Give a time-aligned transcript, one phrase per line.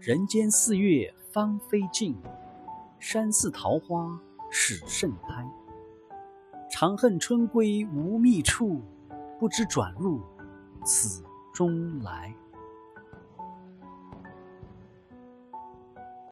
[0.00, 2.16] 人间四月芳菲尽
[2.98, 4.18] 山寺桃花
[4.50, 5.46] 始盛开。
[6.70, 8.80] 长恨春归无觅处
[9.38, 10.18] 不知转入
[10.86, 11.22] 此
[11.52, 12.34] 中来。